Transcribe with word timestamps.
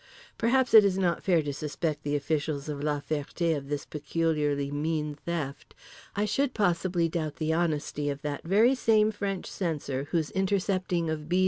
Perhaps 0.35 0.73
it 0.73 0.83
is 0.83 0.97
not 0.97 1.21
fair 1.21 1.43
to 1.43 1.53
suspect 1.53 2.01
the 2.01 2.15
officials 2.15 2.67
of 2.67 2.81
La 2.81 2.99
Ferté 2.99 3.55
of 3.55 3.69
this 3.69 3.85
peculiarly 3.85 4.71
mean 4.71 5.13
theft; 5.13 5.75
I 6.15 6.25
should, 6.25 6.55
possibly, 6.55 7.07
doubt 7.07 7.35
the 7.35 7.53
honesty 7.53 8.09
of 8.09 8.23
that 8.23 8.43
very 8.43 8.73
same 8.73 9.11
French 9.11 9.45
censor 9.45 10.05
whose 10.05 10.31
intercepting 10.31 11.07
of 11.11 11.29
B. 11.29 11.39